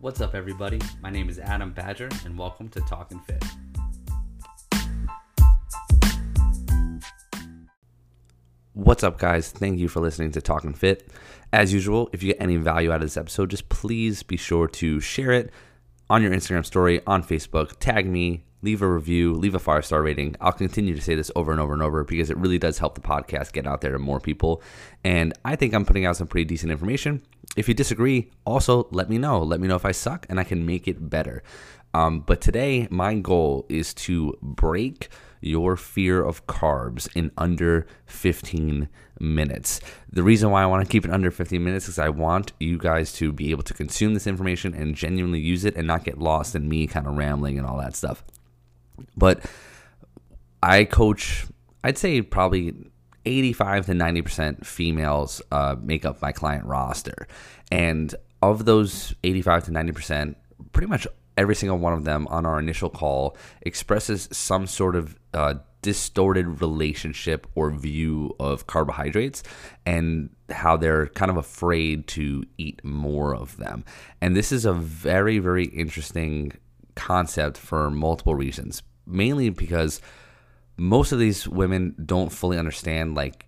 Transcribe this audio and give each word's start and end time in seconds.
What's 0.00 0.20
up, 0.20 0.36
everybody? 0.36 0.80
My 1.02 1.10
name 1.10 1.28
is 1.28 1.40
Adam 1.40 1.72
Badger, 1.72 2.08
and 2.24 2.38
welcome 2.38 2.68
to 2.68 2.80
Talkin' 2.82 3.18
Fit. 3.18 3.44
What's 8.74 9.02
up, 9.02 9.18
guys? 9.18 9.50
Thank 9.50 9.80
you 9.80 9.88
for 9.88 9.98
listening 9.98 10.30
to 10.30 10.40
Talkin' 10.40 10.74
Fit. 10.74 11.10
As 11.52 11.74
usual, 11.74 12.10
if 12.12 12.22
you 12.22 12.32
get 12.32 12.40
any 12.40 12.58
value 12.58 12.92
out 12.92 12.96
of 12.96 13.00
this 13.00 13.16
episode, 13.16 13.50
just 13.50 13.68
please 13.70 14.22
be 14.22 14.36
sure 14.36 14.68
to 14.68 15.00
share 15.00 15.32
it 15.32 15.50
on 16.08 16.22
your 16.22 16.30
Instagram 16.30 16.64
story, 16.64 17.00
on 17.04 17.24
Facebook, 17.24 17.80
tag 17.80 18.06
me, 18.06 18.44
leave 18.62 18.82
a 18.82 18.88
review, 18.88 19.34
leave 19.34 19.54
a 19.54 19.58
five 19.58 19.84
star 19.84 20.02
rating. 20.02 20.36
I'll 20.40 20.52
continue 20.52 20.94
to 20.94 21.00
say 21.00 21.14
this 21.14 21.30
over 21.36 21.52
and 21.52 21.60
over 21.60 21.72
and 21.72 21.82
over 21.82 22.04
because 22.04 22.30
it 22.30 22.36
really 22.36 22.58
does 22.58 22.78
help 22.78 22.94
the 22.94 23.00
podcast 23.00 23.52
get 23.52 23.66
out 23.66 23.80
there 23.80 23.92
to 23.92 23.98
more 23.98 24.20
people. 24.20 24.62
And 25.04 25.32
I 25.44 25.56
think 25.56 25.74
I'm 25.74 25.84
putting 25.84 26.04
out 26.04 26.16
some 26.16 26.26
pretty 26.26 26.44
decent 26.44 26.72
information. 26.72 27.22
If 27.56 27.68
you 27.68 27.74
disagree, 27.74 28.30
also 28.44 28.88
let 28.90 29.08
me 29.08 29.18
know. 29.18 29.42
Let 29.42 29.60
me 29.60 29.68
know 29.68 29.76
if 29.76 29.84
I 29.84 29.92
suck 29.92 30.26
and 30.28 30.38
I 30.38 30.44
can 30.44 30.66
make 30.66 30.88
it 30.88 31.08
better. 31.10 31.42
Um, 31.94 32.20
but 32.20 32.40
today, 32.40 32.86
my 32.90 33.14
goal 33.14 33.64
is 33.68 33.94
to 33.94 34.36
break 34.42 35.08
your 35.40 35.76
fear 35.76 36.22
of 36.22 36.46
carbs 36.46 37.08
in 37.14 37.30
under 37.38 37.86
15 38.06 38.88
minutes. 39.20 39.80
The 40.12 40.22
reason 40.22 40.50
why 40.50 40.62
I 40.62 40.66
want 40.66 40.84
to 40.84 40.90
keep 40.90 41.04
it 41.04 41.10
under 41.10 41.30
15 41.30 41.62
minutes 41.62 41.88
is 41.88 41.98
I 41.98 42.08
want 42.08 42.52
you 42.60 42.76
guys 42.76 43.12
to 43.14 43.32
be 43.32 43.50
able 43.50 43.62
to 43.64 43.74
consume 43.74 44.14
this 44.14 44.26
information 44.26 44.74
and 44.74 44.94
genuinely 44.94 45.40
use 45.40 45.64
it 45.64 45.76
and 45.76 45.86
not 45.86 46.04
get 46.04 46.18
lost 46.18 46.54
in 46.54 46.68
me 46.68 46.86
kind 46.86 47.06
of 47.06 47.16
rambling 47.16 47.58
and 47.58 47.66
all 47.66 47.78
that 47.78 47.96
stuff. 47.96 48.22
But 49.16 49.44
I 50.62 50.84
coach, 50.84 51.46
I'd 51.84 51.98
say 51.98 52.22
probably 52.22 52.74
85 53.24 53.86
to 53.86 53.92
90% 53.92 54.64
females 54.64 55.42
uh, 55.52 55.76
make 55.80 56.04
up 56.04 56.22
my 56.22 56.32
client 56.32 56.64
roster. 56.64 57.28
And 57.70 58.14
of 58.42 58.64
those 58.64 59.14
85 59.24 59.64
to 59.64 59.70
90%, 59.70 60.34
pretty 60.72 60.88
much 60.88 61.06
every 61.36 61.54
single 61.54 61.78
one 61.78 61.92
of 61.92 62.04
them 62.04 62.26
on 62.28 62.46
our 62.46 62.58
initial 62.58 62.90
call 62.90 63.36
expresses 63.62 64.28
some 64.32 64.66
sort 64.66 64.96
of 64.96 65.16
uh, 65.34 65.54
distorted 65.82 66.60
relationship 66.60 67.46
or 67.54 67.70
view 67.70 68.34
of 68.40 68.66
carbohydrates 68.66 69.42
and 69.86 70.30
how 70.50 70.76
they're 70.76 71.06
kind 71.08 71.30
of 71.30 71.36
afraid 71.36 72.06
to 72.08 72.42
eat 72.56 72.82
more 72.84 73.34
of 73.34 73.56
them. 73.58 73.84
And 74.20 74.36
this 74.36 74.50
is 74.50 74.64
a 74.64 74.72
very, 74.72 75.38
very 75.38 75.66
interesting 75.66 76.52
concept 76.98 77.56
for 77.56 77.90
multiple 77.90 78.34
reasons. 78.34 78.82
Mainly 79.06 79.48
because 79.50 80.00
most 80.76 81.12
of 81.12 81.18
these 81.18 81.48
women 81.48 81.94
don't 82.04 82.30
fully 82.30 82.58
understand 82.58 83.14
like 83.14 83.46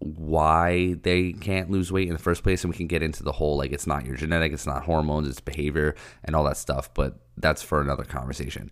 why 0.00 0.94
they 1.02 1.32
can't 1.32 1.70
lose 1.70 1.90
weight 1.90 2.06
in 2.06 2.12
the 2.12 2.20
first 2.20 2.42
place 2.42 2.62
and 2.62 2.72
we 2.72 2.76
can 2.76 2.86
get 2.86 3.02
into 3.02 3.22
the 3.22 3.32
whole 3.32 3.56
like 3.56 3.72
it's 3.72 3.86
not 3.86 4.04
your 4.04 4.14
genetic 4.14 4.52
it's 4.52 4.66
not 4.66 4.84
hormones 4.84 5.28
it's 5.28 5.40
behavior 5.40 5.92
and 6.22 6.36
all 6.36 6.44
that 6.44 6.56
stuff 6.56 6.94
but 6.94 7.18
that's 7.36 7.62
for 7.62 7.80
another 7.80 8.04
conversation 8.04 8.70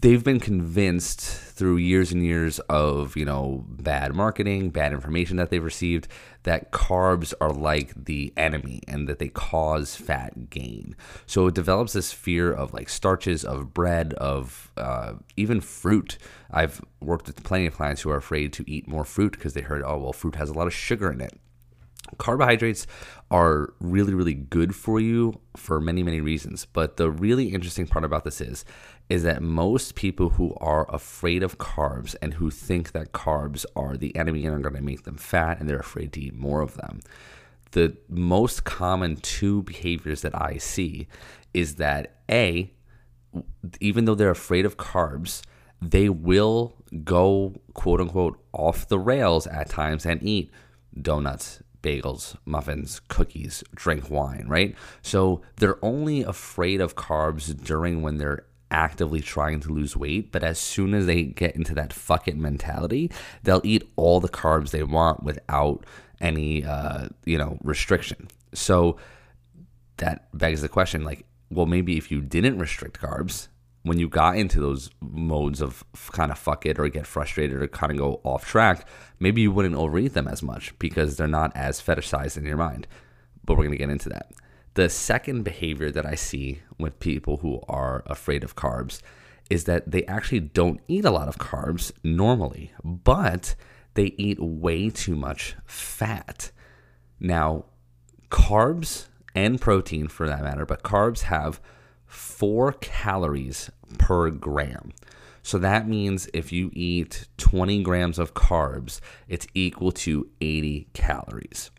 they've 0.00 0.24
been 0.24 0.40
convinced 0.40 1.20
through 1.20 1.76
years 1.76 2.10
and 2.10 2.24
years 2.24 2.58
of 2.70 3.16
you 3.16 3.24
know 3.24 3.64
bad 3.68 4.14
marketing 4.14 4.70
bad 4.70 4.92
information 4.92 5.36
that 5.36 5.50
they've 5.50 5.64
received 5.64 6.08
that 6.44 6.72
carbs 6.72 7.34
are 7.40 7.52
like 7.52 7.92
the 7.94 8.32
enemy 8.36 8.80
and 8.88 9.06
that 9.08 9.18
they 9.18 9.28
cause 9.28 9.94
fat 9.94 10.48
gain. 10.48 10.96
So 11.26 11.48
it 11.48 11.54
develops 11.54 11.92
this 11.92 12.12
fear 12.12 12.50
of 12.50 12.72
like 12.72 12.88
starches 12.88 13.44
of 13.44 13.74
bread 13.74 14.14
of 14.14 14.72
uh, 14.78 15.14
even 15.36 15.60
fruit. 15.60 16.16
I've 16.50 16.80
worked 17.00 17.26
with 17.26 17.42
plenty 17.44 17.66
of 17.66 17.74
clients 17.74 18.00
who 18.00 18.10
are 18.10 18.16
afraid 18.16 18.54
to 18.54 18.64
eat 18.66 18.88
more 18.88 19.04
fruit 19.04 19.32
because 19.32 19.52
they 19.52 19.60
heard 19.60 19.82
oh 19.84 19.98
well 19.98 20.12
fruit 20.12 20.36
has 20.36 20.48
a 20.48 20.54
lot 20.54 20.66
of 20.66 20.72
sugar 20.72 21.12
in 21.12 21.20
it. 21.20 21.38
Carbohydrates 22.16 22.86
are 23.30 23.74
really 23.80 24.14
really 24.14 24.34
good 24.34 24.74
for 24.74 24.98
you 24.98 25.40
for 25.56 25.80
many 25.80 26.02
many 26.02 26.20
reasons 26.20 26.66
but 26.72 26.96
the 26.96 27.08
really 27.08 27.48
interesting 27.48 27.86
part 27.86 28.04
about 28.04 28.24
this 28.24 28.40
is 28.40 28.64
is 29.10 29.24
that 29.24 29.42
most 29.42 29.96
people 29.96 30.30
who 30.30 30.54
are 30.60 30.88
afraid 30.88 31.42
of 31.42 31.58
carbs 31.58 32.14
and 32.22 32.34
who 32.34 32.50
think 32.50 32.92
that 32.92 33.12
carbs 33.12 33.66
are 33.74 33.96
the 33.96 34.14
enemy 34.14 34.46
and 34.46 34.54
are 34.54 34.60
going 34.60 34.76
to 34.76 34.80
make 34.80 35.02
them 35.02 35.16
fat 35.16 35.58
and 35.58 35.68
they're 35.68 35.80
afraid 35.80 36.12
to 36.12 36.20
eat 36.20 36.34
more 36.34 36.62
of 36.62 36.74
them 36.76 37.00
the 37.72 37.96
most 38.08 38.64
common 38.64 39.16
two 39.16 39.62
behaviors 39.64 40.22
that 40.22 40.40
i 40.40 40.56
see 40.56 41.06
is 41.52 41.74
that 41.74 42.20
a 42.30 42.72
even 43.80 44.04
though 44.04 44.14
they're 44.14 44.30
afraid 44.30 44.64
of 44.64 44.76
carbs 44.76 45.42
they 45.82 46.08
will 46.08 46.74
go 47.04 47.54
quote 47.74 48.00
unquote 48.00 48.40
off 48.52 48.88
the 48.88 48.98
rails 48.98 49.46
at 49.48 49.68
times 49.68 50.06
and 50.06 50.22
eat 50.22 50.50
donuts 51.00 51.62
bagels, 51.82 52.36
muffins, 52.44 53.00
cookies, 53.08 53.64
drink 53.74 54.10
wine, 54.10 54.46
right? 54.48 54.74
So 55.02 55.40
they're 55.56 55.82
only 55.84 56.22
afraid 56.22 56.80
of 56.80 56.94
carbs 56.94 57.56
during 57.64 58.02
when 58.02 58.18
they're 58.18 58.44
actively 58.70 59.20
trying 59.20 59.60
to 59.60 59.72
lose 59.72 59.96
weight, 59.96 60.32
but 60.32 60.44
as 60.44 60.58
soon 60.58 60.94
as 60.94 61.06
they 61.06 61.24
get 61.24 61.56
into 61.56 61.74
that 61.74 61.92
fuck 61.92 62.28
it 62.28 62.36
mentality, 62.36 63.10
they'll 63.42 63.62
eat 63.64 63.88
all 63.96 64.20
the 64.20 64.28
carbs 64.28 64.70
they 64.70 64.82
want 64.82 65.22
without 65.22 65.84
any 66.20 66.64
uh, 66.64 67.08
you 67.24 67.38
know, 67.38 67.58
restriction. 67.62 68.28
So 68.52 68.96
that 69.96 70.26
begs 70.36 70.60
the 70.62 70.68
question 70.68 71.04
like, 71.04 71.24
well, 71.50 71.66
maybe 71.66 71.96
if 71.96 72.10
you 72.10 72.20
didn't 72.20 72.58
restrict 72.58 73.00
carbs, 73.00 73.48
when 73.82 73.98
you 73.98 74.08
got 74.08 74.36
into 74.36 74.60
those 74.60 74.90
modes 75.00 75.62
of 75.62 75.84
kind 76.12 76.30
of 76.30 76.38
fuck 76.38 76.66
it 76.66 76.78
or 76.78 76.88
get 76.88 77.06
frustrated 77.06 77.62
or 77.62 77.66
kind 77.66 77.90
of 77.90 77.98
go 77.98 78.20
off 78.24 78.46
track, 78.46 78.86
maybe 79.18 79.40
you 79.40 79.50
wouldn't 79.50 79.74
overeat 79.74 80.12
them 80.12 80.28
as 80.28 80.42
much 80.42 80.78
because 80.78 81.16
they're 81.16 81.26
not 81.26 81.50
as 81.56 81.80
fetishized 81.80 82.36
in 82.36 82.44
your 82.44 82.58
mind. 82.58 82.86
But 83.44 83.54
we're 83.54 83.64
going 83.64 83.72
to 83.72 83.78
get 83.78 83.90
into 83.90 84.10
that. 84.10 84.30
The 84.80 84.88
second 84.88 85.42
behavior 85.42 85.90
that 85.90 86.06
I 86.06 86.14
see 86.14 86.62
with 86.78 87.00
people 87.00 87.36
who 87.36 87.60
are 87.68 88.02
afraid 88.06 88.42
of 88.42 88.56
carbs 88.56 89.02
is 89.50 89.64
that 89.64 89.90
they 89.90 90.06
actually 90.06 90.40
don't 90.40 90.80
eat 90.88 91.04
a 91.04 91.10
lot 91.10 91.28
of 91.28 91.36
carbs 91.36 91.92
normally, 92.02 92.72
but 92.82 93.56
they 93.92 94.14
eat 94.16 94.40
way 94.40 94.88
too 94.88 95.16
much 95.16 95.54
fat. 95.66 96.50
Now, 97.20 97.66
carbs 98.30 99.08
and 99.34 99.60
protein 99.60 100.08
for 100.08 100.26
that 100.26 100.42
matter, 100.42 100.64
but 100.64 100.82
carbs 100.82 101.24
have 101.24 101.60
four 102.06 102.72
calories 102.72 103.70
per 103.98 104.30
gram. 104.30 104.92
So 105.42 105.58
that 105.58 105.88
means 105.88 106.26
if 106.32 106.52
you 106.52 106.70
eat 106.72 107.28
20 107.36 107.82
grams 107.82 108.18
of 108.18 108.32
carbs, 108.32 109.00
it's 109.28 109.46
equal 109.52 109.92
to 109.92 110.30
80 110.40 110.88
calories. 110.94 111.70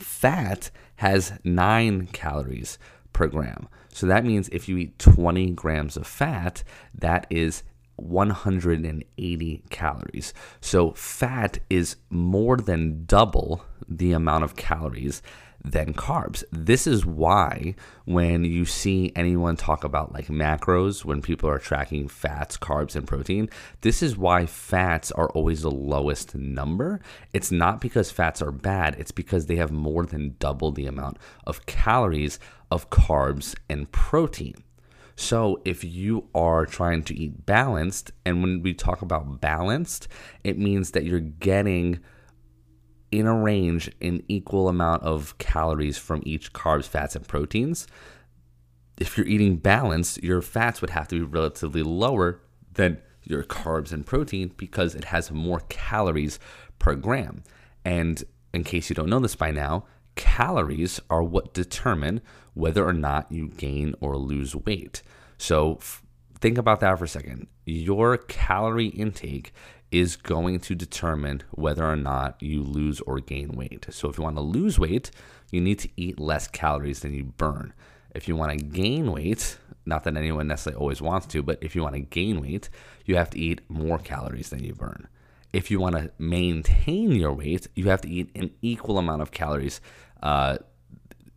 Fat 0.00 0.70
has 1.02 1.32
9 1.42 2.06
calories 2.12 2.78
per 3.12 3.26
gram. 3.26 3.66
So 3.92 4.06
that 4.06 4.24
means 4.24 4.48
if 4.50 4.68
you 4.68 4.76
eat 4.78 5.00
20 5.00 5.50
grams 5.50 5.96
of 5.96 6.06
fat, 6.06 6.62
that 6.94 7.26
is 7.28 7.64
180 7.96 9.62
calories. 9.70 10.34
So 10.60 10.92
fat 10.92 11.58
is 11.70 11.96
more 12.10 12.56
than 12.56 13.04
double 13.04 13.64
the 13.88 14.12
amount 14.12 14.44
of 14.44 14.56
calories 14.56 15.22
than 15.64 15.94
carbs. 15.94 16.42
This 16.50 16.86
is 16.86 17.06
why 17.06 17.74
when 18.04 18.44
you 18.44 18.64
see 18.64 19.12
anyone 19.14 19.56
talk 19.56 19.84
about 19.84 20.12
like 20.12 20.26
macros, 20.26 21.04
when 21.04 21.22
people 21.22 21.48
are 21.48 21.58
tracking 21.58 22.08
fats, 22.08 22.56
carbs, 22.56 22.96
and 22.96 23.06
protein, 23.06 23.48
this 23.82 24.02
is 24.02 24.16
why 24.16 24.46
fats 24.46 25.12
are 25.12 25.30
always 25.30 25.62
the 25.62 25.70
lowest 25.70 26.34
number. 26.34 27.00
It's 27.32 27.52
not 27.52 27.80
because 27.80 28.10
fats 28.10 28.42
are 28.42 28.52
bad, 28.52 28.96
it's 28.98 29.12
because 29.12 29.46
they 29.46 29.56
have 29.56 29.70
more 29.70 30.04
than 30.04 30.36
double 30.38 30.72
the 30.72 30.86
amount 30.86 31.18
of 31.46 31.66
calories 31.66 32.38
of 32.70 32.90
carbs 32.90 33.54
and 33.68 33.90
protein. 33.92 34.54
So, 35.22 35.62
if 35.64 35.84
you 35.84 36.28
are 36.34 36.66
trying 36.66 37.04
to 37.04 37.14
eat 37.16 37.46
balanced, 37.46 38.10
and 38.26 38.42
when 38.42 38.60
we 38.60 38.74
talk 38.74 39.02
about 39.02 39.40
balanced, 39.40 40.08
it 40.42 40.58
means 40.58 40.90
that 40.90 41.04
you're 41.04 41.20
getting 41.20 42.00
in 43.12 43.28
a 43.28 43.34
range 43.34 43.88
an 44.00 44.24
equal 44.26 44.68
amount 44.68 45.04
of 45.04 45.38
calories 45.38 45.96
from 45.96 46.24
each 46.26 46.52
carbs, 46.52 46.88
fats, 46.88 47.14
and 47.14 47.28
proteins. 47.28 47.86
If 48.98 49.16
you're 49.16 49.28
eating 49.28 49.58
balanced, 49.58 50.20
your 50.24 50.42
fats 50.42 50.80
would 50.80 50.90
have 50.90 51.06
to 51.08 51.14
be 51.14 51.22
relatively 51.22 51.84
lower 51.84 52.40
than 52.72 53.00
your 53.22 53.44
carbs 53.44 53.92
and 53.92 54.04
protein 54.04 54.52
because 54.56 54.96
it 54.96 55.04
has 55.04 55.30
more 55.30 55.60
calories 55.68 56.40
per 56.80 56.96
gram. 56.96 57.44
And 57.84 58.24
in 58.52 58.64
case 58.64 58.90
you 58.90 58.96
don't 58.96 59.08
know 59.08 59.20
this 59.20 59.36
by 59.36 59.52
now, 59.52 59.84
calories 60.14 61.00
are 61.10 61.22
what 61.22 61.54
determine 61.54 62.20
whether 62.54 62.86
or 62.86 62.92
not 62.92 63.30
you 63.30 63.48
gain 63.48 63.94
or 64.00 64.16
lose 64.16 64.54
weight. 64.54 65.02
So 65.38 65.78
think 66.40 66.58
about 66.58 66.80
that 66.80 66.98
for 66.98 67.04
a 67.04 67.08
second. 67.08 67.46
Your 67.64 68.16
calorie 68.16 68.88
intake 68.88 69.52
is 69.90 70.16
going 70.16 70.58
to 70.58 70.74
determine 70.74 71.42
whether 71.50 71.84
or 71.84 71.96
not 71.96 72.42
you 72.42 72.62
lose 72.62 73.00
or 73.02 73.20
gain 73.20 73.52
weight. 73.52 73.86
So 73.90 74.08
if 74.08 74.16
you 74.16 74.24
want 74.24 74.36
to 74.36 74.42
lose 74.42 74.78
weight, 74.78 75.10
you 75.50 75.60
need 75.60 75.78
to 75.80 75.88
eat 75.96 76.18
less 76.18 76.48
calories 76.48 77.00
than 77.00 77.12
you 77.12 77.24
burn. 77.24 77.74
If 78.14 78.26
you 78.26 78.34
want 78.34 78.58
to 78.58 78.64
gain 78.64 79.12
weight, 79.12 79.58
not 79.84 80.04
that 80.04 80.16
anyone 80.16 80.48
necessarily 80.48 80.80
always 80.80 81.02
wants 81.02 81.26
to, 81.28 81.42
but 81.42 81.58
if 81.62 81.76
you 81.76 81.82
want 81.82 81.94
to 81.94 82.00
gain 82.00 82.40
weight, 82.40 82.70
you 83.04 83.16
have 83.16 83.30
to 83.30 83.38
eat 83.38 83.60
more 83.68 83.98
calories 83.98 84.50
than 84.50 84.64
you 84.64 84.74
burn. 84.74 85.08
If 85.52 85.70
you 85.70 85.80
want 85.80 85.96
to 85.96 86.10
maintain 86.18 87.12
your 87.12 87.32
weight, 87.32 87.66
you 87.74 87.88
have 87.90 88.00
to 88.02 88.08
eat 88.08 88.30
an 88.34 88.50
equal 88.62 88.98
amount 88.98 89.22
of 89.22 89.30
calories 89.30 89.80
uh, 90.22 90.58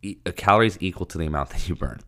e- 0.02 0.16
calories 0.36 0.78
equal 0.80 1.06
to 1.06 1.18
the 1.18 1.26
amount 1.26 1.50
that 1.50 1.68
you 1.68 1.74
burn. 1.74 2.00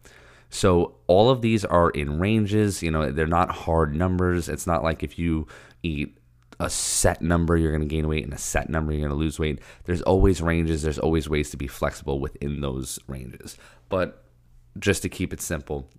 So 0.51 0.97
all 1.07 1.29
of 1.31 1.43
these 1.43 1.65
are 1.65 1.91
in 1.91 2.19
ranges. 2.19 2.83
You 2.83 2.91
know, 2.91 3.11
they're 3.11 3.27
not 3.27 3.51
hard 3.51 3.95
numbers. 3.95 4.49
It's 4.49 4.67
not 4.67 4.83
like 4.83 5.03
if 5.03 5.19
you 5.19 5.47
eat 5.83 6.19
a 6.61 6.71
set 6.71 7.23
number, 7.23 7.57
you're 7.57 7.71
going 7.71 7.87
to 7.87 7.95
gain 7.95 8.09
weight, 8.09 8.25
and 8.25 8.33
a 8.33 8.39
set 8.39 8.69
number, 8.69 8.93
you're 8.93 9.07
going 9.07 9.11
to 9.11 9.17
lose 9.17 9.39
weight. 9.39 9.61
There's 9.85 10.03
always 10.03 10.41
ranges. 10.41 10.83
There's 10.83 10.99
always 10.99 11.29
ways 11.29 11.51
to 11.51 11.57
be 11.57 11.67
flexible 11.67 12.19
within 12.19 12.61
those 12.61 12.99
ranges. 13.07 13.57
But 13.89 14.25
just 14.79 15.03
to 15.03 15.09
keep 15.09 15.33
it 15.33 15.41
simple, 15.41 15.91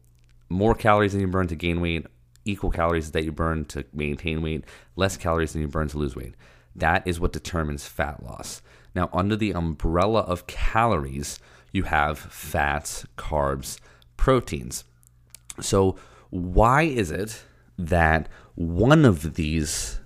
more 0.50 0.76
calories 0.76 1.14
than 1.14 1.22
you 1.22 1.28
burn 1.28 1.48
to 1.48 1.56
gain 1.56 1.80
weight, 1.80 2.08
equal 2.50 2.72
calories 2.72 3.12
that 3.12 3.24
you 3.24 3.32
burn 3.32 3.66
to 3.66 3.86
maintain 3.94 4.42
weight, 4.42 4.66
less 4.96 5.18
calories 5.18 5.54
than 5.54 5.62
you 5.62 5.68
burn 5.68 5.88
to 5.90 5.98
lose 5.98 6.16
weight. 6.16 6.36
That 6.76 7.08
is 7.08 7.20
what 7.20 7.34
determines 7.34 7.86
fat 7.86 8.24
loss. 8.24 8.62
Now, 8.96 9.10
under 9.14 9.36
the 9.36 9.52
umbrella 9.52 10.22
of 10.22 10.48
calories, 10.48 11.40
you 11.72 11.84
have 11.84 12.18
fats, 12.18 13.06
carbs, 13.18 13.80
proteins. 14.18 14.84
So, 15.60 15.98
why 16.30 16.84
is 16.84 17.12
it 17.12 17.44
that 17.78 18.30
one 18.56 19.06
of 19.06 19.36
these 19.36 20.00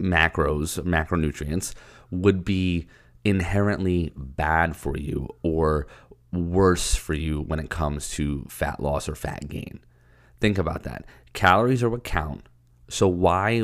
macros, 0.00 0.80
macronutrients, 0.82 1.74
would 2.10 2.44
be 2.44 2.86
inherently 3.24 4.12
bad 4.16 4.76
for 4.76 4.96
you 4.96 5.28
or 5.42 5.86
worse 6.32 6.94
for 6.94 7.14
you 7.14 7.40
when 7.40 7.58
it 7.58 7.70
comes 7.70 8.10
to 8.10 8.44
fat 8.48 8.80
loss 8.80 9.08
or 9.08 9.14
fat 9.14 9.48
gain? 9.48 9.80
Think 10.40 10.58
about 10.58 10.82
that. 10.84 11.04
Calories 11.32 11.82
are 11.82 11.90
what 11.90 12.04
count. 12.04 12.48
So, 12.88 13.08
why, 13.08 13.62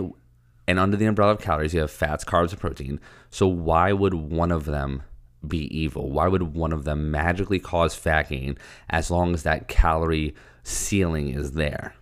and 0.67 0.79
under 0.79 0.97
the 0.97 1.07
umbrella 1.07 1.33
of 1.33 1.41
calories, 1.41 1.75
you 1.75 1.81
have 1.81 1.91
fats, 1.91 2.25
carbs, 2.25 2.51
and 2.51 2.61
protein. 2.61 3.01
So, 3.31 3.47
why 3.47 3.93
would 3.93 4.15
one 4.15 4.51
of 4.51 4.65
them 4.65 5.03
be 5.47 5.67
evil? 5.77 6.11
Why 6.11 6.29
would 6.29 6.55
one 6.55 6.73
of 6.73 6.85
them 6.85 7.11
magically 7.11 7.59
cause 7.59 7.95
fat 7.95 8.29
gain 8.29 8.59
as 8.91 9.11
long 9.11 9.35
as 9.35 9.43
that 9.43 9.69
calorie 9.69 10.35
ceiling 10.63 11.29
is 11.29 11.53
there? 11.53 11.95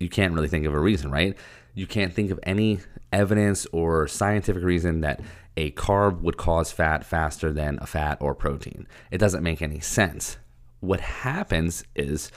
You 0.00 0.08
can't 0.08 0.34
really 0.34 0.48
think 0.48 0.66
of 0.66 0.74
a 0.74 0.80
reason, 0.80 1.10
right? 1.10 1.36
You 1.74 1.86
can't 1.86 2.12
think 2.12 2.30
of 2.30 2.40
any 2.42 2.80
evidence 3.12 3.66
or 3.72 4.08
scientific 4.08 4.62
reason 4.62 5.00
that 5.00 5.20
a 5.56 5.70
carb 5.72 6.20
would 6.22 6.36
cause 6.36 6.72
fat 6.72 7.04
faster 7.04 7.52
than 7.52 7.78
a 7.80 7.86
fat 7.86 8.18
or 8.20 8.34
protein. 8.34 8.86
It 9.10 9.18
doesn't 9.18 9.42
make 9.42 9.62
any 9.62 9.80
sense. 9.80 10.38
What 10.80 11.00
happens 11.00 11.84
is 11.94 12.30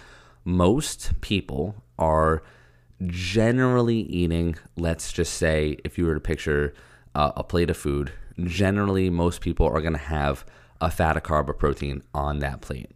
most 0.46 1.20
people 1.22 1.76
are 2.00 2.44
generally 3.06 3.98
eating, 3.98 4.56
let's 4.78 5.12
just 5.12 5.34
say, 5.34 5.78
if 5.84 5.98
you 5.98 6.06
were 6.06 6.14
to 6.14 6.20
picture 6.20 6.74
uh, 7.14 7.32
a 7.36 7.44
plate 7.44 7.70
of 7.70 7.78
food, 7.78 8.14
generally 8.44 9.10
most 9.10 9.42
people 9.42 9.68
are 9.68 9.82
going 9.82 9.94
to 9.94 10.00
have 10.00 10.46
a 10.80 10.92
fat, 10.92 11.18
a 11.18 11.22
carb, 11.22 11.50
a 11.50 11.54
protein 11.54 12.04
on 12.14 12.40
that 12.40 12.62
plate. 12.62 12.92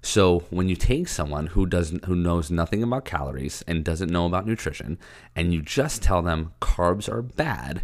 So 0.00 0.40
when 0.50 0.68
you 0.68 0.76
take 0.76 1.06
someone 1.06 1.48
who 1.48 1.64
doesn't 1.64 2.06
who 2.06 2.16
knows 2.16 2.50
nothing 2.50 2.82
about 2.82 3.04
calories 3.04 3.62
and 3.68 3.84
doesn't 3.84 4.10
know 4.10 4.26
about 4.26 4.46
nutrition 4.46 4.98
and 5.36 5.54
you 5.54 5.62
just 5.62 6.02
tell 6.02 6.22
them 6.22 6.52
carbs 6.60 7.08
are 7.08 7.22
bad 7.22 7.82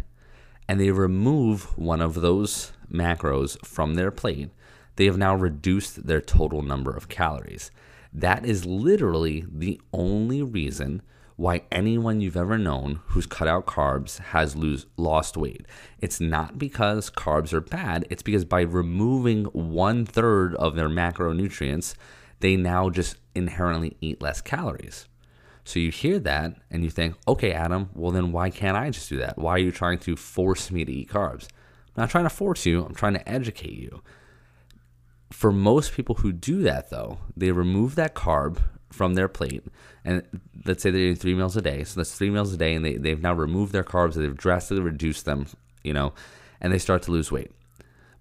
and 0.67 0.79
they 0.79 0.91
remove 0.91 1.77
one 1.77 2.01
of 2.01 2.15
those 2.15 2.73
macros 2.91 3.57
from 3.65 3.95
their 3.95 4.11
plate, 4.11 4.49
they 4.97 5.05
have 5.05 5.17
now 5.17 5.33
reduced 5.33 6.07
their 6.07 6.19
total 6.19 6.61
number 6.61 6.91
of 6.91 7.07
calories. 7.07 7.71
That 8.11 8.45
is 8.45 8.65
literally 8.65 9.45
the 9.51 9.79
only 9.93 10.41
reason 10.41 11.01
why 11.35 11.61
anyone 11.71 12.19
you've 12.19 12.35
ever 12.35 12.57
known 12.57 12.99
who's 13.07 13.25
cut 13.25 13.47
out 13.47 13.65
carbs 13.65 14.19
has 14.19 14.57
lose, 14.57 14.85
lost 14.97 15.37
weight. 15.37 15.65
It's 15.99 16.19
not 16.19 16.57
because 16.57 17.09
carbs 17.09 17.53
are 17.53 17.61
bad, 17.61 18.05
it's 18.09 18.21
because 18.21 18.43
by 18.43 18.61
removing 18.61 19.45
one 19.45 20.05
third 20.05 20.53
of 20.55 20.75
their 20.75 20.89
macronutrients, 20.89 21.95
they 22.41 22.57
now 22.57 22.89
just 22.89 23.15
inherently 23.35 23.95
eat 24.01 24.21
less 24.21 24.41
calories. 24.41 25.07
So 25.63 25.79
you 25.79 25.91
hear 25.91 26.19
that 26.19 26.55
and 26.69 26.83
you 26.83 26.89
think, 26.89 27.15
okay, 27.27 27.53
Adam, 27.53 27.89
well, 27.93 28.11
then 28.11 28.33
why 28.33 28.49
can't 28.49 28.75
I 28.75 28.89
just 28.89 29.07
do 29.07 29.17
that? 29.19 29.37
Why 29.37 29.51
are 29.51 29.59
you 29.59 29.71
trying 29.71 29.99
to 29.99 30.17
force 30.17 30.71
me 30.71 30.83
to 30.83 30.91
eat 30.91 31.09
carbs? 31.09 31.43
I'm 31.95 32.03
not 32.03 32.09
trying 32.09 32.25
to 32.25 32.29
force 32.29 32.65
you, 32.65 32.83
I'm 32.83 32.95
trying 32.95 33.13
to 33.13 33.29
educate 33.29 33.79
you. 33.79 34.01
For 35.31 35.51
most 35.51 35.93
people 35.93 36.15
who 36.15 36.31
do 36.31 36.61
that, 36.63 36.89
though, 36.89 37.19
they 37.37 37.51
remove 37.51 37.95
that 37.95 38.15
carb 38.15 38.59
from 38.91 39.13
their 39.13 39.27
plate, 39.27 39.63
and 40.03 40.23
let's 40.65 40.81
say 40.81 40.89
they're 40.89 41.01
eating 41.01 41.15
three 41.15 41.35
meals 41.35 41.55
a 41.55 41.61
day. 41.61 41.83
So 41.83 41.99
that's 41.99 42.15
three 42.15 42.31
meals 42.31 42.53
a 42.53 42.57
day, 42.57 42.73
and 42.73 42.83
they, 42.83 42.95
they've 42.95 43.21
now 43.21 43.33
removed 43.33 43.71
their 43.71 43.83
carbs, 43.83 44.15
they've 44.15 44.35
drastically 44.35 44.83
reduced 44.83 45.25
them, 45.25 45.45
you 45.83 45.93
know, 45.93 46.13
and 46.59 46.73
they 46.73 46.79
start 46.79 47.03
to 47.03 47.11
lose 47.11 47.31
weight. 47.31 47.51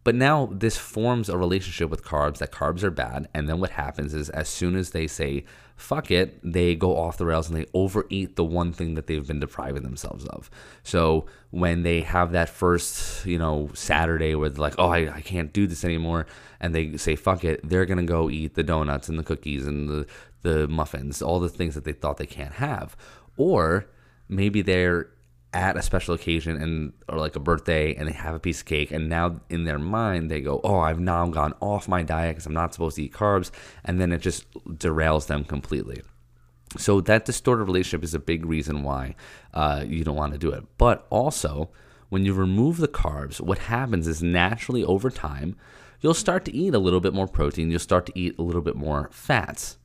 But 0.09 0.15
now 0.15 0.49
this 0.51 0.79
forms 0.79 1.29
a 1.29 1.37
relationship 1.37 1.91
with 1.91 2.03
carbs 2.03 2.39
that 2.39 2.51
carbs 2.51 2.83
are 2.83 2.91
bad. 2.91 3.29
And 3.35 3.47
then 3.47 3.61
what 3.61 3.73
happens 3.73 4.15
is, 4.15 4.31
as 4.31 4.49
soon 4.49 4.75
as 4.75 4.93
they 4.93 5.07
say, 5.07 5.45
fuck 5.77 6.11
it, 6.11 6.41
they 6.43 6.75
go 6.75 6.97
off 6.97 7.19
the 7.19 7.27
rails 7.27 7.51
and 7.51 7.59
they 7.59 7.67
overeat 7.75 8.35
the 8.35 8.43
one 8.43 8.73
thing 8.73 8.95
that 8.95 9.07
they've 9.07 9.27
been 9.27 9.39
depriving 9.39 9.83
themselves 9.83 10.25
of. 10.25 10.49
So 10.83 11.27
when 11.51 11.83
they 11.83 12.01
have 12.01 12.33
that 12.33 12.49
first, 12.49 13.27
you 13.27 13.39
know, 13.39 13.69
Saturday 13.75 14.35
where 14.35 14.49
they're 14.49 14.63
like, 14.63 14.77
oh, 14.79 14.89
I, 14.89 15.17
I 15.17 15.21
can't 15.21 15.53
do 15.53 15.67
this 15.67 15.85
anymore, 15.85 16.27
and 16.59 16.75
they 16.75 16.97
say, 16.97 17.15
fuck 17.15 17.45
it, 17.45 17.61
they're 17.69 17.85
going 17.85 17.99
to 17.99 18.11
go 18.11 18.31
eat 18.31 18.55
the 18.55 18.63
donuts 18.63 19.11
and 19.11 19.19
the 19.19 19.23
cookies 19.23 19.67
and 19.67 19.91
the, 19.91 20.07
the 20.41 20.67
muffins, 20.69 21.21
all 21.21 21.39
the 21.39 21.51
things 21.51 21.75
that 21.75 21.85
they 21.85 21.93
thought 21.93 22.17
they 22.17 22.25
can't 22.25 22.55
have. 22.55 22.97
Or 23.37 23.85
maybe 24.27 24.63
they're 24.63 25.11
at 25.55 25.77
a 25.77 25.83
special 25.83 26.15
occasion 26.15 26.61
and 26.61 26.93
or 27.09 27.19
like 27.19 27.35
a 27.35 27.41
birthday 27.41 27.95
and 27.95 28.07
they 28.07 28.13
have 28.13 28.35
a 28.35 28.39
piece 28.39 28.61
of 28.61 28.67
cake 28.67 28.91
and 28.91 29.09
now 29.09 29.41
in 29.49 29.65
their 29.65 29.79
mind 29.79 30.31
they 30.31 30.43
go 30.43 30.61
oh 30.63 30.79
i've 30.81 31.01
now 31.01 31.27
gone 31.27 31.55
off 31.61 31.89
my 31.89 32.03
diet 32.03 32.37
because 32.37 32.45
i'm 32.45 32.53
not 32.53 32.75
supposed 32.75 32.97
to 32.97 33.03
eat 33.03 33.13
carbs 33.13 33.51
and 33.85 33.99
then 33.99 34.13
it 34.13 34.21
just 34.21 34.51
derails 34.69 35.27
them 35.27 35.45
completely. 35.45 36.03
So 36.77 37.01
that 37.01 37.25
distorted 37.25 37.65
relationship 37.65 38.05
is 38.05 38.13
a 38.13 38.19
big 38.19 38.45
reason 38.45 38.83
why 38.83 39.17
uh, 39.55 39.85
you 39.87 40.05
don't 40.05 40.17
want 40.17 40.35
to 40.35 40.39
do 40.39 40.51
it. 40.51 40.65
But 40.77 41.07
also 41.09 41.71
when 42.11 42.27
you 42.27 42.35
remove 42.35 42.77
the 42.77 42.89
carbs 42.89 43.41
what 43.41 43.59
happens 43.59 44.07
is 44.07 44.23
naturally 44.23 44.85
over 44.85 45.11
time 45.11 45.57
you'll 46.01 46.15
start 46.15 46.45
to 46.45 46.55
eat 46.55 46.75
a 46.75 46.79
little 46.79 47.01
bit 47.01 47.13
more 47.13 47.27
protein 47.27 47.71
you'll 47.71 47.81
start 47.81 48.07
to 48.07 48.19
eat 48.19 48.39
a 48.39 48.43
little 48.43 48.63
bit 48.63 48.77
more 48.77 49.09
fats. 49.13 49.79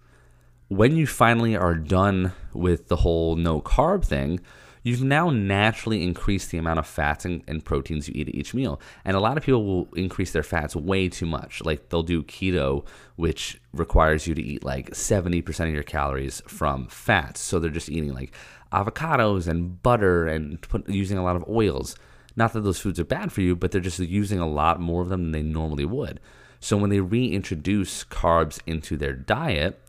When 0.67 0.97
you 0.97 1.07
finally 1.07 1.55
are 1.55 1.75
done 1.75 2.33
with 2.53 2.87
the 2.87 2.97
whole 2.97 3.35
no 3.35 3.61
carb 3.61 4.03
thing 4.03 4.39
you've 4.83 5.03
now 5.03 5.29
naturally 5.29 6.03
increased 6.03 6.51
the 6.51 6.57
amount 6.57 6.79
of 6.79 6.85
fats 6.85 7.25
and, 7.25 7.41
and, 7.47 7.63
proteins 7.63 8.07
you 8.07 8.13
eat 8.15 8.27
at 8.27 8.35
each 8.35 8.53
meal. 8.53 8.79
And 9.05 9.15
a 9.15 9.19
lot 9.19 9.37
of 9.37 9.43
people 9.43 9.65
will 9.65 9.87
increase 9.95 10.31
their 10.31 10.43
fats 10.43 10.75
way 10.75 11.09
too 11.09 11.25
much. 11.25 11.63
Like 11.63 11.89
they'll 11.89 12.03
do 12.03 12.21
keto, 12.23 12.85
which 13.15 13.59
requires 13.73 14.27
you 14.27 14.35
to 14.35 14.41
eat 14.41 14.63
like 14.63 14.91
70% 14.91 15.67
of 15.67 15.73
your 15.73 15.83
calories 15.83 16.41
from 16.47 16.87
fats. 16.87 17.39
So 17.39 17.59
they're 17.59 17.71
just 17.71 17.89
eating 17.89 18.13
like 18.13 18.33
avocados 18.71 19.47
and 19.47 19.81
butter 19.81 20.27
and 20.27 20.61
put, 20.61 20.87
using 20.89 21.17
a 21.17 21.23
lot 21.23 21.37
of 21.37 21.47
oils. 21.47 21.95
Not 22.35 22.53
that 22.53 22.61
those 22.61 22.79
foods 22.79 22.99
are 22.99 23.05
bad 23.05 23.31
for 23.31 23.41
you, 23.41 23.55
but 23.55 23.71
they're 23.71 23.81
just 23.81 23.99
using 23.99 24.39
a 24.39 24.47
lot 24.47 24.79
more 24.79 25.01
of 25.01 25.09
them 25.09 25.23
than 25.23 25.31
they 25.31 25.43
normally 25.43 25.85
would. 25.85 26.19
So 26.59 26.77
when 26.77 26.89
they 26.89 26.99
reintroduce 26.99 28.03
carbs 28.05 28.59
into 28.65 28.97
their 28.97 29.13
diet, 29.13 29.79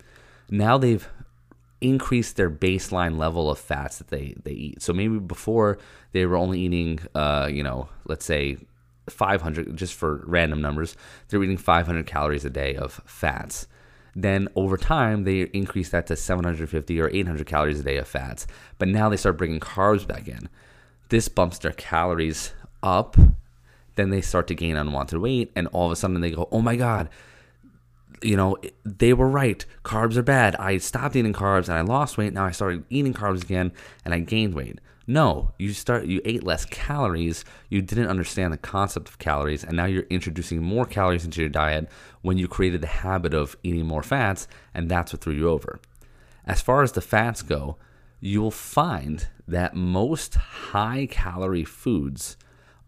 now 0.50 0.76
they've 0.76 1.08
increase 1.84 2.32
their 2.32 2.50
baseline 2.50 3.18
level 3.18 3.50
of 3.50 3.58
fats 3.58 3.98
that 3.98 4.08
they, 4.08 4.34
they 4.42 4.52
eat. 4.52 4.82
So 4.82 4.92
maybe 4.92 5.18
before 5.18 5.78
they 6.12 6.24
were 6.24 6.36
only 6.36 6.60
eating, 6.60 7.00
uh, 7.14 7.48
you 7.52 7.62
know, 7.62 7.88
let's 8.06 8.24
say 8.24 8.56
500, 9.08 9.76
just 9.76 9.94
for 9.94 10.24
random 10.26 10.62
numbers, 10.62 10.96
they're 11.28 11.42
eating 11.42 11.58
500 11.58 12.06
calories 12.06 12.44
a 12.44 12.50
day 12.50 12.74
of 12.74 13.02
fats. 13.04 13.66
Then 14.16 14.48
over 14.56 14.76
time, 14.76 15.24
they 15.24 15.42
increase 15.52 15.90
that 15.90 16.06
to 16.06 16.16
750 16.16 17.00
or 17.00 17.10
800 17.10 17.46
calories 17.46 17.80
a 17.80 17.82
day 17.82 17.98
of 17.98 18.08
fats. 18.08 18.46
But 18.78 18.88
now 18.88 19.08
they 19.08 19.16
start 19.16 19.36
bringing 19.36 19.60
carbs 19.60 20.06
back 20.06 20.26
in. 20.26 20.48
This 21.10 21.28
bumps 21.28 21.58
their 21.58 21.72
calories 21.72 22.54
up. 22.82 23.16
Then 23.96 24.10
they 24.10 24.20
start 24.20 24.46
to 24.48 24.54
gain 24.54 24.76
unwanted 24.76 25.18
weight. 25.18 25.52
And 25.54 25.66
all 25.68 25.86
of 25.86 25.92
a 25.92 25.96
sudden, 25.96 26.20
they 26.20 26.30
go, 26.30 26.48
oh 26.50 26.62
my 26.62 26.76
God, 26.76 27.08
you 28.22 28.36
know, 28.36 28.56
they 28.84 29.12
were 29.12 29.28
right. 29.28 29.64
Carbs 29.84 30.16
are 30.16 30.22
bad. 30.22 30.56
I 30.56 30.78
stopped 30.78 31.16
eating 31.16 31.32
carbs 31.32 31.68
and 31.68 31.76
I 31.76 31.82
lost 31.82 32.16
weight. 32.16 32.32
Now 32.32 32.44
I 32.44 32.50
started 32.50 32.84
eating 32.90 33.14
carbs 33.14 33.42
again 33.42 33.72
and 34.04 34.14
I 34.14 34.20
gained 34.20 34.54
weight. 34.54 34.80
No, 35.06 35.52
you 35.58 35.72
start 35.74 36.06
you 36.06 36.22
ate 36.24 36.44
less 36.44 36.64
calories. 36.64 37.44
You 37.68 37.82
didn't 37.82 38.08
understand 38.08 38.52
the 38.52 38.58
concept 38.58 39.08
of 39.08 39.18
calories 39.18 39.62
and 39.62 39.76
now 39.76 39.84
you're 39.84 40.04
introducing 40.04 40.62
more 40.62 40.86
calories 40.86 41.24
into 41.24 41.40
your 41.40 41.50
diet 41.50 41.88
when 42.22 42.38
you 42.38 42.48
created 42.48 42.80
the 42.80 42.86
habit 42.86 43.34
of 43.34 43.56
eating 43.62 43.86
more 43.86 44.02
fats 44.02 44.48
and 44.72 44.90
that's 44.90 45.12
what 45.12 45.20
threw 45.20 45.34
you 45.34 45.48
over. 45.48 45.78
As 46.46 46.62
far 46.62 46.82
as 46.82 46.92
the 46.92 47.02
fats 47.02 47.42
go, 47.42 47.76
you 48.20 48.40
will 48.40 48.50
find 48.50 49.28
that 49.46 49.74
most 49.74 50.34
high 50.34 51.06
calorie 51.10 51.64
foods 51.64 52.38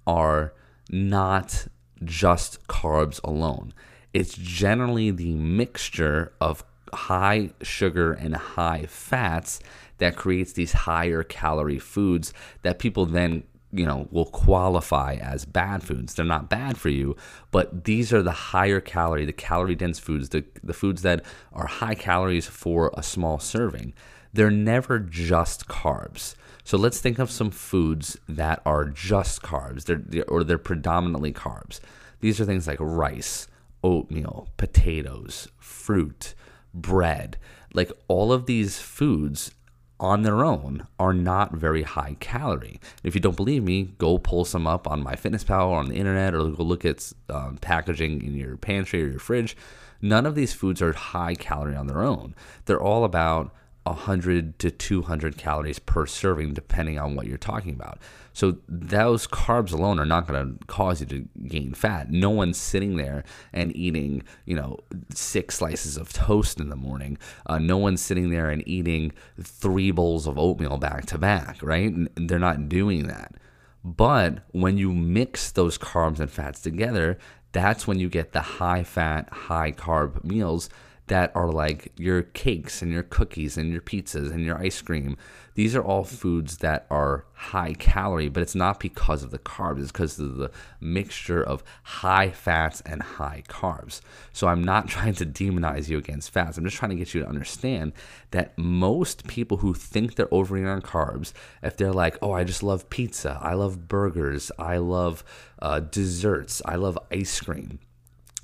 are 0.07 0.55
not 0.91 1.67
just 2.03 2.67
carbs 2.67 3.21
alone 3.23 3.75
it's 4.17 4.35
generally 4.35 5.11
the 5.11 5.35
mixture 5.35 6.33
of 6.41 6.65
high 6.95 7.51
sugar 7.61 8.15
and 8.15 8.35
high 8.35 8.87
fats 8.87 9.61
that 9.99 10.17
creates 10.17 10.55
these 10.55 10.73
higher 10.73 11.23
calorie 11.23 11.79
foods 11.79 12.33
that 12.63 12.79
people 12.79 13.05
then 13.05 13.43
you 13.73 13.85
know 13.85 14.09
will 14.11 14.25
qualify 14.25 15.17
as 15.21 15.45
bad 15.45 15.83
foods. 15.83 16.15
They're 16.15 16.25
not 16.25 16.49
bad 16.49 16.79
for 16.79 16.89
you 16.89 17.15
but 17.51 17.85
these 17.85 18.11
are 18.11 18.23
the 18.23 18.33
higher 18.33 18.81
calorie 18.81 19.27
the 19.27 19.35
calorie 19.35 19.75
dense 19.75 19.99
foods 19.99 20.31
the, 20.31 20.45
the 20.65 20.73
foods 20.73 21.03
that 21.03 21.23
are 21.53 21.67
high 21.67 21.95
calories 21.95 22.47
for 22.47 22.91
a 22.97 23.03
small 23.03 23.39
serving. 23.39 23.93
They're 24.33 24.51
never 24.51 24.99
just 24.99 25.69
carbs. 25.69 26.37
So 26.65 26.79
let's 26.79 27.01
think 27.01 27.19
of 27.19 27.31
some 27.31 27.51
foods 27.51 28.19
that 28.27 28.63
are 28.65 28.87
just 28.87 29.43
carbs. 29.43 29.85
They're, 29.85 30.25
or 30.27 30.43
they're 30.43 30.59
predominantly 30.59 31.33
carbs. 31.33 31.81
These 32.21 32.41
are 32.41 32.45
things 32.47 32.67
like 32.67 32.79
rice 32.81 33.47
oatmeal 33.87 34.49
potatoes 34.57 35.49
fruit 35.59 36.35
bread 36.75 37.39
like 37.73 37.93
all 38.09 38.33
of 38.33 38.47
these 38.47 38.79
foods 38.81 39.53
on 39.99 40.23
their 40.23 40.45
own 40.45 40.87
are 40.99 41.15
not 41.15 41.53
very 41.53 41.83
high 41.83 42.17
calorie. 42.21 42.81
If 43.03 43.15
you 43.15 43.21
don't 43.21 43.37
believe 43.37 43.63
me, 43.63 43.95
go 43.99 44.19
pull 44.19 44.45
some 44.45 44.67
up 44.67 44.87
on 44.87 45.05
MyFitnessPal 45.05 45.69
or 45.69 45.79
on 45.79 45.89
the 45.89 45.97
internet 45.97 46.35
or 46.35 46.51
go 46.51 46.63
look 46.63 46.85
at 46.85 47.13
um, 47.31 47.57
packaging 47.61 48.23
in 48.23 48.35
your 48.35 48.57
pantry 48.57 49.03
or 49.03 49.09
your 49.09 49.19
fridge. 49.19 49.57
None 50.03 50.27
of 50.27 50.35
these 50.35 50.53
foods 50.53 50.83
are 50.83 50.93
high 50.93 51.35
calorie 51.35 51.77
on 51.77 51.87
their 51.87 52.03
own. 52.03 52.35
They're 52.67 52.81
all 52.81 53.05
about 53.05 53.55
100 53.87 54.59
to 54.59 54.71
200 54.71 55.37
calories 55.39 55.79
per 55.79 56.07
serving, 56.07 56.55
depending 56.55 56.99
on 56.99 57.15
what 57.15 57.27
you're 57.27 57.39
talking 57.39 57.73
about. 57.75 57.99
So 58.33 58.59
those 58.69 59.27
carbs 59.27 59.73
alone 59.73 59.99
are 59.99 60.05
not 60.05 60.27
going 60.27 60.59
to 60.59 60.65
cause 60.67 61.01
you 61.01 61.07
to 61.07 61.29
gain 61.47 61.73
fat. 61.73 62.11
No 62.11 62.29
one's 62.31 62.59
sitting 62.59 62.97
there 62.97 63.25
and 63.53 63.75
eating, 63.75 64.23
you 64.45 64.55
know, 64.55 64.79
six 65.15 65.57
slices 65.57 65.97
of 65.97 66.13
toast 66.13 66.61
in 66.61 66.69
the 66.69 66.77
morning. 66.77 67.17
Uh, 67.47 67.59
no 67.59 67.79
one's 67.79 68.03
sitting 68.03 68.31
there 68.31 68.51
and 68.51 68.67
eating 68.69 69.13
three 69.41 69.91
bowls 69.91 70.27
of 70.27 70.39
oatmeal 70.39 70.77
back 70.77 71.07
to 71.07 71.19
back, 71.19 71.63
right? 71.63 71.93
They're 72.17 72.39
not 72.39 72.69
doing 72.69 73.07
that. 73.07 73.35
But 73.83 74.41
when 74.51 74.77
you 74.77 74.93
mix 74.93 75.53
those 75.53 75.79
carbs 75.79 76.19
and 76.19 76.31
fats 76.31 76.61
together, 76.61 77.19
that's 77.53 77.87
when 77.87 77.99
you 77.99 78.11
get 78.11 78.33
the 78.33 78.43
high 78.43 78.83
fat, 78.83 79.33
high 79.33 79.73
carb 79.73 80.23
meals 80.25 80.69
that 81.09 81.31
are 81.37 81.51
like 81.51 81.93
your 81.97 82.23
cakes 82.23 82.83
and 82.83 82.93
your 82.93 83.03
cookies 83.03 83.57
and 83.57 83.71
your 83.71 83.81
pizzas 83.81 84.33
and 84.33 84.45
your 84.45 84.59
ice 84.59 84.81
cream. 84.83 85.17
These 85.55 85.75
are 85.75 85.83
all 85.83 86.05
foods 86.05 86.59
that 86.59 86.87
are 86.91 87.25
high 87.33 87.75
calorie, 87.75 88.29
but 88.29 88.43
it's 88.43 88.55
not 88.55 88.81
because 88.81 89.23
of 89.23 89.31
the 89.31 89.39
carbs, 89.39 89.81
it's 89.81 89.93
because 89.93 90.19
of 90.19 90.37
the 90.37 90.51
mixture 90.81 91.43
of 91.43 91.63
high 91.83 92.31
fats 92.31 92.83
and 92.85 93.03
high 93.03 93.45
carbs. 93.49 94.01
So 94.33 94.49
I'm 94.49 94.63
not 94.63 94.89
trying 94.89 95.15
to 95.15 95.27
demonize 95.27 95.89
you 95.89 95.97
against 95.97 96.31
fats. 96.31 96.59
I'm 96.59 96.65
just 96.65 96.77
trying 96.77 96.91
to 96.91 96.97
get 96.97 97.15
you 97.15 97.23
to 97.23 97.29
understand 97.29 97.93
that 98.33 98.57
most 98.59 99.27
people 99.27 99.59
who 99.59 99.75
think 99.75 100.17
they're 100.17 100.33
overeating 100.35 100.69
on 100.69 100.83
carbs, 100.83 101.33
if 101.63 101.77
they're 101.77 101.93
like, 101.93 102.19
oh, 102.21 102.33
I 102.33 102.45
just 102.45 102.63
love 102.63 102.91
pizza, 102.91 103.39
I 103.41 103.55
love 103.55 103.89
burgers, 103.89 104.51
I 104.59 104.79
love 104.79 105.25
uh, 105.63 105.81
desserts, 105.81 106.61
I 106.65 106.75
love 106.75 106.99
ice 107.11 107.41
cream, 107.41 107.79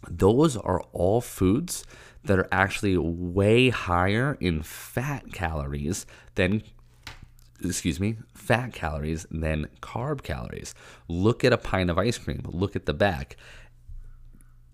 those 0.09 0.57
are 0.57 0.81
all 0.93 1.21
foods 1.21 1.85
that 2.25 2.39
are 2.39 2.49
actually 2.53 2.97
way 2.97 3.71
higher 3.71 4.37
in 4.41 4.63
fat 4.63 5.33
calories 5.33 6.07
than 6.35 6.63
excuse 7.65 8.01
me, 8.01 8.17
fat 8.35 8.73
calories 8.73 9.27
than 9.31 9.69
carb 9.81 10.23
calories. 10.23 10.75
Look 11.09 11.45
at 11.45 11.53
a 11.53 11.59
pint 11.59 11.91
of 11.91 11.99
ice 11.99 12.19
cream, 12.19 12.43
look 12.45 12.77
at 12.77 12.87
the 12.87 12.95
back. 12.95 13.37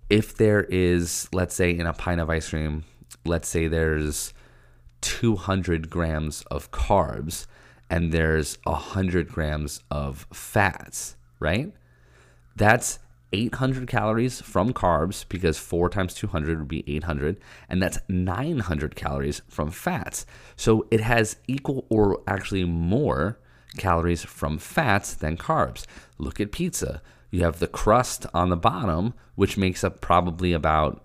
If 0.09 0.37
there 0.37 0.64
is, 0.64 1.28
let's 1.33 1.55
say, 1.55 1.71
in 1.71 1.87
a 1.87 1.93
pint 1.93 2.21
of 2.21 2.31
ice 2.31 2.49
cream, 2.49 2.85
let's 3.25 3.49
say 3.49 3.69
there's 3.69 4.33
200 5.02 5.90
grams 5.90 6.43
of 6.50 6.71
carbs 6.71 7.47
and 7.90 8.12
there's 8.12 8.59
100 8.64 9.28
grams 9.28 9.81
of 9.90 10.26
fats, 10.33 11.17
right? 11.40 11.73
That's 12.57 12.99
800 13.32 13.88
calories 13.88 14.40
from 14.40 14.73
carbs 14.73 15.25
because 15.28 15.58
4 15.58 15.88
times 15.90 16.14
200 16.14 16.58
would 16.58 16.68
be 16.68 16.85
800 16.87 17.38
and 17.68 17.82
that's 17.82 17.99
900 18.08 18.97
calories 18.97 19.42
from 19.49 19.70
fats 19.70 20.26
so 20.56 20.87
it 20.90 21.00
has 21.00 21.37
equal 21.47 21.87
or 21.88 22.20
actually 22.26 22.64
more 22.64 23.38
calories 23.76 24.25
from 24.25 24.58
fats 24.58 25.14
than 25.14 25.37
carbs 25.37 25.85
look 26.16 26.40
at 26.40 26.52
pizza 26.52 27.02
you 27.30 27.44
have 27.44 27.58
the 27.58 27.66
crust 27.66 28.26
on 28.32 28.49
the 28.49 28.56
bottom 28.56 29.14
which 29.35 29.58
makes 29.58 29.85
up 29.85 30.00
probably 30.00 30.52
about 30.52 31.04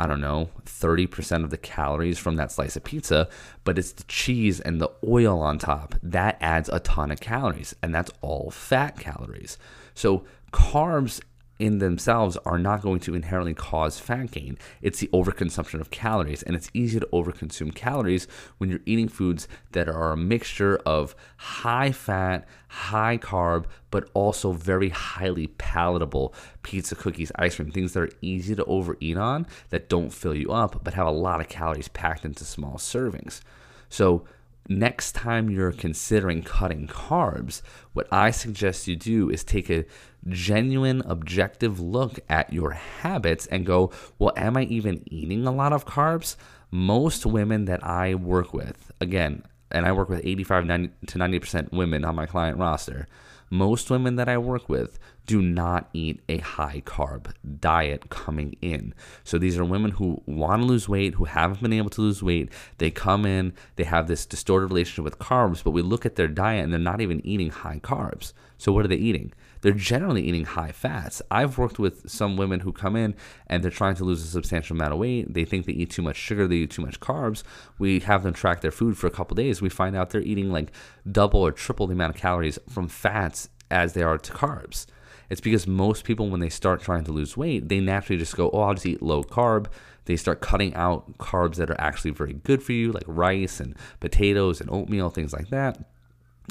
I 0.00 0.06
don't 0.06 0.22
know, 0.22 0.48
30% 0.64 1.44
of 1.44 1.50
the 1.50 1.58
calories 1.58 2.18
from 2.18 2.36
that 2.36 2.50
slice 2.50 2.74
of 2.74 2.84
pizza, 2.84 3.28
but 3.64 3.78
it's 3.78 3.92
the 3.92 4.04
cheese 4.04 4.58
and 4.58 4.80
the 4.80 4.90
oil 5.06 5.42
on 5.42 5.58
top. 5.58 5.94
That 6.02 6.38
adds 6.40 6.70
a 6.70 6.80
ton 6.80 7.10
of 7.10 7.20
calories, 7.20 7.76
and 7.82 7.94
that's 7.94 8.10
all 8.22 8.50
fat 8.50 8.98
calories. 8.98 9.58
So, 9.92 10.24
carbs 10.54 11.20
in 11.60 11.78
themselves 11.78 12.38
are 12.38 12.58
not 12.58 12.80
going 12.80 12.98
to 13.00 13.14
inherently 13.14 13.52
cause 13.52 14.00
fat 14.00 14.30
gain. 14.30 14.58
It's 14.80 14.98
the 14.98 15.08
overconsumption 15.08 15.80
of 15.80 15.90
calories, 15.90 16.42
and 16.42 16.56
it's 16.56 16.70
easy 16.72 16.98
to 16.98 17.08
overconsume 17.12 17.74
calories 17.74 18.26
when 18.58 18.70
you're 18.70 18.80
eating 18.86 19.08
foods 19.08 19.46
that 19.72 19.88
are 19.88 20.12
a 20.12 20.16
mixture 20.16 20.78
of 20.86 21.14
high 21.36 21.92
fat, 21.92 22.48
high 22.68 23.18
carb, 23.18 23.66
but 23.90 24.08
also 24.14 24.52
very 24.52 24.88
highly 24.88 25.48
palatable 25.48 26.34
pizza, 26.62 26.94
cookies, 26.94 27.30
ice 27.36 27.56
cream, 27.56 27.70
things 27.70 27.92
that 27.92 28.00
are 28.00 28.10
easy 28.22 28.56
to 28.56 28.64
overeat 28.64 29.18
on 29.18 29.46
that 29.68 29.88
don't 29.88 30.10
fill 30.10 30.34
you 30.34 30.50
up, 30.50 30.82
but 30.82 30.94
have 30.94 31.06
a 31.06 31.12
lot 31.12 31.40
of 31.40 31.48
calories 31.48 31.88
packed 31.88 32.24
into 32.24 32.44
small 32.44 32.76
servings. 32.76 33.42
So, 33.90 34.24
next 34.70 35.12
time 35.12 35.50
you're 35.50 35.72
considering 35.72 36.42
cutting 36.42 36.86
carbs, 36.86 37.60
what 37.92 38.06
I 38.12 38.30
suggest 38.30 38.86
you 38.86 38.96
do 38.96 39.28
is 39.28 39.44
take 39.44 39.68
a 39.68 39.84
genuine, 40.28 41.02
objective 41.02 41.80
look 41.80 42.20
at 42.28 42.52
your 42.52 42.70
habits 42.70 43.46
and 43.46 43.66
go, 43.66 43.90
well, 44.18 44.32
am 44.36 44.56
I 44.56 44.62
even 44.64 45.02
eating 45.06 45.46
a 45.46 45.52
lot 45.52 45.72
of 45.72 45.84
carbs? 45.84 46.36
Most 46.70 47.26
women 47.26 47.64
that 47.64 47.84
I 47.84 48.14
work 48.14 48.54
with, 48.54 48.92
again, 49.00 49.42
and 49.72 49.84
I 49.84 49.92
work 49.92 50.08
with 50.08 50.24
85 50.24 50.64
90 50.66 50.94
to 51.08 51.18
90% 51.18 51.72
women 51.72 52.04
on 52.04 52.14
my 52.14 52.26
client 52.26 52.58
roster 52.58 53.06
most 53.50 53.90
women 53.90 54.16
that 54.16 54.28
I 54.28 54.38
work 54.38 54.68
with 54.68 54.98
do 55.30 55.40
not 55.40 55.88
eat 55.92 56.20
a 56.28 56.38
high 56.38 56.82
carb 56.84 57.32
diet 57.60 58.10
coming 58.10 58.56
in. 58.60 58.92
So 59.22 59.38
these 59.38 59.56
are 59.56 59.64
women 59.64 59.92
who 59.92 60.20
want 60.26 60.62
to 60.62 60.66
lose 60.66 60.88
weight, 60.88 61.14
who 61.14 61.24
haven't 61.26 61.62
been 61.62 61.72
able 61.72 61.90
to 61.90 62.00
lose 62.00 62.20
weight. 62.20 62.50
They 62.78 62.90
come 62.90 63.24
in, 63.24 63.52
they 63.76 63.84
have 63.84 64.08
this 64.08 64.26
distorted 64.26 64.66
relationship 64.66 65.04
with 65.04 65.20
carbs, 65.20 65.62
but 65.62 65.70
we 65.70 65.82
look 65.82 66.04
at 66.04 66.16
their 66.16 66.26
diet 66.26 66.64
and 66.64 66.72
they're 66.72 66.80
not 66.80 67.00
even 67.00 67.24
eating 67.24 67.50
high 67.50 67.78
carbs. 67.78 68.32
So 68.58 68.72
what 68.72 68.84
are 68.84 68.88
they 68.88 68.96
eating? 68.96 69.32
they're 69.62 69.72
generally 69.72 70.22
eating 70.22 70.44
high 70.44 70.72
fats. 70.72 71.20
I've 71.30 71.58
worked 71.58 71.78
with 71.78 72.08
some 72.08 72.36
women 72.36 72.60
who 72.60 72.72
come 72.72 72.96
in 72.96 73.14
and 73.46 73.62
they're 73.62 73.70
trying 73.70 73.94
to 73.96 74.04
lose 74.04 74.22
a 74.24 74.26
substantial 74.26 74.74
amount 74.74 74.94
of 74.94 74.98
weight. 74.98 75.34
They 75.34 75.44
think 75.44 75.66
they 75.66 75.72
eat 75.72 75.90
too 75.90 76.00
much 76.00 76.16
sugar, 76.16 76.46
they 76.46 76.56
eat 76.56 76.70
too 76.70 76.82
much 76.82 76.98
carbs. 76.98 77.42
We 77.78 78.00
have 78.00 78.22
them 78.22 78.32
track 78.32 78.62
their 78.62 78.70
food 78.70 78.96
for 78.96 79.06
a 79.06 79.10
couple 79.10 79.34
days. 79.34 79.60
We 79.60 79.68
find 79.68 79.94
out 79.94 80.10
they're 80.10 80.22
eating 80.22 80.50
like 80.50 80.72
double 81.10 81.40
or 81.40 81.52
triple 81.52 81.86
the 81.86 81.92
amount 81.92 82.14
of 82.14 82.20
calories 82.20 82.58
from 82.68 82.88
fats 82.88 83.50
as 83.70 83.92
they 83.92 84.02
are 84.02 84.18
to 84.18 84.32
carbs. 84.32 84.86
It's 85.30 85.40
because 85.40 85.66
most 85.66 86.04
people, 86.04 86.28
when 86.28 86.40
they 86.40 86.48
start 86.48 86.82
trying 86.82 87.04
to 87.04 87.12
lose 87.12 87.36
weight, 87.36 87.68
they 87.68 87.80
naturally 87.80 88.18
just 88.18 88.36
go, 88.36 88.50
oh, 88.52 88.60
I'll 88.62 88.74
just 88.74 88.86
eat 88.86 89.00
low 89.00 89.22
carb. 89.22 89.66
They 90.04 90.16
start 90.16 90.40
cutting 90.40 90.74
out 90.74 91.18
carbs 91.18 91.54
that 91.56 91.70
are 91.70 91.80
actually 91.80 92.10
very 92.10 92.32
good 92.32 92.62
for 92.62 92.72
you, 92.72 92.90
like 92.90 93.04
rice 93.06 93.60
and 93.60 93.76
potatoes 94.00 94.60
and 94.60 94.68
oatmeal, 94.70 95.08
things 95.08 95.32
like 95.32 95.48
that 95.50 95.78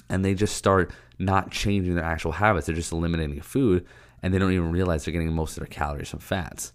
and 0.10 0.24
they 0.24 0.34
just 0.34 0.56
start 0.56 0.92
not 1.18 1.52
changing 1.52 1.96
their 1.96 2.04
actual 2.04 2.34
habits. 2.34 2.68
They're 2.68 2.76
just 2.76 2.92
eliminating 2.92 3.42
food 3.42 3.86
and 4.22 4.34
they 4.34 4.38
don't 4.38 4.52
even 4.52 4.72
realize 4.72 5.06
they're 5.06 5.12
getting 5.12 5.34
most 5.34 5.58
of 5.58 5.62
their 5.62 5.68
calories 5.68 6.10
from 6.10 6.20
fats. 6.20 6.74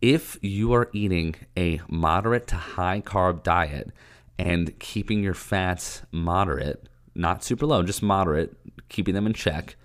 If 0.00 0.38
you 0.40 0.72
are 0.72 0.88
eating 0.92 1.34
a 1.56 1.80
moderate 1.88 2.46
to 2.48 2.56
high 2.56 3.02
carb 3.02 3.42
diet 3.42 3.90
and 4.38 4.78
keeping 4.78 5.22
your 5.22 5.34
fats 5.34 6.02
moderate, 6.10 6.88
not 7.14 7.44
super 7.44 7.66
low, 7.66 7.82
just 7.82 8.02
moderate, 8.02 8.56
keeping 8.88 9.14
them 9.14 9.26
in 9.26 9.34
check, 9.34 9.76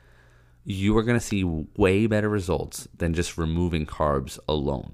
you 0.66 0.98
are 0.98 1.04
going 1.04 1.20
to 1.20 1.26
see 1.26 1.44
way 1.44 2.08
better 2.08 2.28
results 2.28 2.88
than 2.98 3.14
just 3.14 3.38
removing 3.38 3.86
carbs 3.86 4.38
alone 4.48 4.94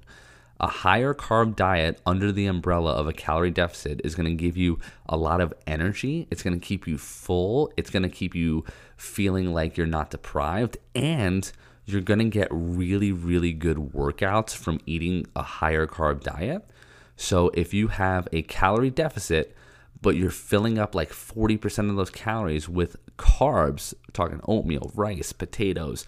a 0.62 0.68
higher 0.68 1.12
carb 1.12 1.56
diet 1.56 2.00
under 2.06 2.30
the 2.30 2.46
umbrella 2.46 2.92
of 2.92 3.08
a 3.08 3.12
calorie 3.12 3.50
deficit 3.50 4.00
is 4.04 4.14
going 4.14 4.28
to 4.28 4.34
give 4.34 4.56
you 4.56 4.78
a 5.08 5.16
lot 5.16 5.40
of 5.40 5.52
energy. 5.66 6.28
It's 6.30 6.42
going 6.42 6.58
to 6.58 6.64
keep 6.64 6.86
you 6.86 6.98
full. 6.98 7.72
It's 7.76 7.90
going 7.90 8.04
to 8.04 8.08
keep 8.08 8.32
you 8.32 8.64
feeling 8.96 9.52
like 9.52 9.76
you're 9.76 9.88
not 9.88 10.10
deprived. 10.10 10.78
And 10.94 11.50
you're 11.84 12.00
going 12.00 12.20
to 12.20 12.26
get 12.26 12.46
really, 12.52 13.10
really 13.10 13.52
good 13.52 13.76
workouts 13.76 14.54
from 14.54 14.78
eating 14.86 15.26
a 15.34 15.42
higher 15.42 15.88
carb 15.88 16.22
diet. 16.22 16.64
So 17.16 17.50
if 17.54 17.74
you 17.74 17.88
have 17.88 18.28
a 18.32 18.42
calorie 18.42 18.90
deficit, 18.90 19.56
but 20.00 20.14
you're 20.14 20.30
filling 20.30 20.78
up 20.78 20.94
like 20.94 21.10
40% 21.10 21.90
of 21.90 21.96
those 21.96 22.10
calories 22.10 22.68
with 22.68 22.96
carbs, 23.18 23.94
talking 24.12 24.40
oatmeal, 24.46 24.90
rice, 24.94 25.32
potatoes, 25.32 26.06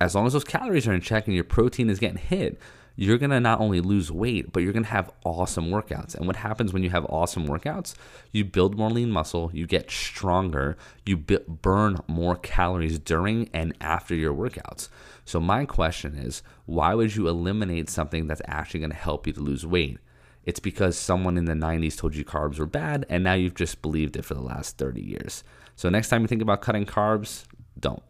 as 0.00 0.14
long 0.14 0.26
as 0.26 0.32
those 0.32 0.44
calories 0.44 0.86
are 0.86 0.92
in 0.92 1.00
check 1.00 1.26
and 1.26 1.34
your 1.34 1.44
protein 1.44 1.88
is 1.88 1.98
getting 1.98 2.18
hit, 2.18 2.60
you're 2.96 3.18
to 3.30 3.40
not 3.40 3.60
only 3.60 3.80
lose 3.80 4.12
weight, 4.12 4.52
but 4.52 4.62
you're 4.62 4.72
to 4.84 4.90
have 4.90 5.10
awesome 5.24 5.70
workouts. 5.70 6.14
And 6.14 6.26
what 6.26 6.36
happens 6.36 6.72
when 6.72 6.84
you 6.84 6.90
have 6.90 7.04
awesome 7.06 7.48
workouts? 7.48 7.94
You 8.30 8.44
build 8.44 8.78
more 8.78 8.90
lean 8.90 9.10
muscle, 9.10 9.50
you 9.52 9.66
get 9.66 9.90
stronger, 9.90 10.76
you 11.04 11.16
burn 11.16 11.98
more 12.06 12.36
calories 12.36 12.98
during 13.00 13.50
and 13.52 13.74
after 13.80 14.14
your 14.14 14.32
workouts. 14.32 14.88
So, 15.24 15.40
my 15.40 15.64
question 15.64 16.14
is 16.14 16.42
why 16.66 16.94
would 16.94 17.16
you 17.16 17.26
eliminate 17.26 17.90
something 17.90 18.26
that's 18.28 18.42
actually 18.46 18.80
to 18.90 18.96
help 18.96 19.26
you 19.26 19.32
to 19.32 19.40
lose 19.40 19.66
weight? 19.66 19.98
It's 20.44 20.60
because 20.60 20.96
someone 20.96 21.38
in 21.38 21.46
the 21.46 21.54
90s 21.54 21.96
told 21.96 22.14
you 22.14 22.24
carbs 22.24 22.58
were 22.58 22.66
bad, 22.66 23.06
and 23.08 23.24
now 23.24 23.32
you've 23.32 23.54
just 23.54 23.82
believed 23.82 24.16
it 24.16 24.24
for 24.24 24.34
the 24.34 24.42
last 24.42 24.76
30 24.76 25.00
years. 25.00 25.42
So, 25.76 25.88
next 25.88 26.08
time 26.08 26.22
you 26.22 26.28
think 26.28 26.42
about 26.42 26.60
cutting 26.60 26.86
carbs, 26.86 27.44
don't. 27.78 28.02